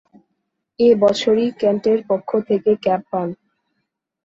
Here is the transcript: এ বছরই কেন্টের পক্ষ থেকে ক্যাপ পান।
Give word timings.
এ 0.79 0.89
বছরই 1.03 1.47
কেন্টের 1.59 1.99
পক্ষ 2.09 2.29
থেকে 2.49 2.71
ক্যাপ 2.83 3.01
পান। 3.11 3.29